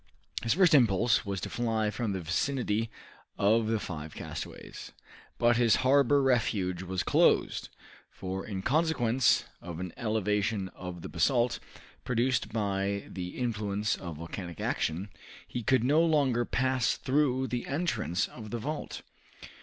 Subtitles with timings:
[0.41, 2.89] His first impulse was to fly from the vicinity
[3.37, 4.93] of the five castaways;
[5.37, 7.69] but his harbor refuge was closed,
[8.09, 11.59] for in consequence of an elevation of the basalt,
[12.03, 15.09] produced by the influence of volcanic action,
[15.47, 19.03] he could no longer pass through the entrance of the vault.